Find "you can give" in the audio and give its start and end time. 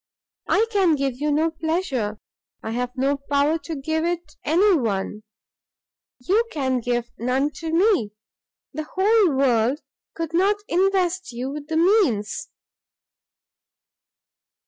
6.17-7.11